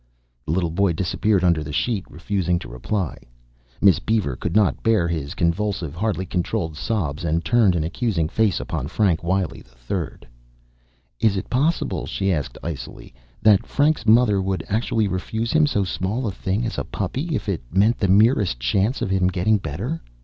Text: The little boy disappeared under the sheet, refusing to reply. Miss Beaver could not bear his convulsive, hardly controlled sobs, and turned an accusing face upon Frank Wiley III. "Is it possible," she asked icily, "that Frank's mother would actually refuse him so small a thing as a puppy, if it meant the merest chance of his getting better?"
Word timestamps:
The 0.47 0.51
little 0.53 0.71
boy 0.71 0.93
disappeared 0.93 1.43
under 1.43 1.63
the 1.63 1.71
sheet, 1.71 2.05
refusing 2.09 2.57
to 2.57 2.67
reply. 2.67 3.19
Miss 3.81 3.99
Beaver 3.99 4.35
could 4.35 4.55
not 4.55 4.81
bear 4.81 5.07
his 5.07 5.35
convulsive, 5.35 5.93
hardly 5.93 6.25
controlled 6.25 6.75
sobs, 6.75 7.23
and 7.23 7.45
turned 7.45 7.75
an 7.75 7.83
accusing 7.83 8.27
face 8.27 8.59
upon 8.59 8.87
Frank 8.87 9.23
Wiley 9.23 9.63
III. 9.91 10.25
"Is 11.19 11.37
it 11.37 11.51
possible," 11.51 12.07
she 12.07 12.33
asked 12.33 12.57
icily, 12.63 13.13
"that 13.43 13.67
Frank's 13.67 14.07
mother 14.07 14.41
would 14.41 14.63
actually 14.67 15.07
refuse 15.07 15.51
him 15.51 15.67
so 15.67 15.83
small 15.83 16.25
a 16.25 16.31
thing 16.31 16.65
as 16.65 16.79
a 16.79 16.83
puppy, 16.83 17.35
if 17.35 17.47
it 17.47 17.61
meant 17.71 17.99
the 17.99 18.07
merest 18.07 18.59
chance 18.59 19.03
of 19.03 19.11
his 19.11 19.21
getting 19.31 19.57
better?" 19.57 20.01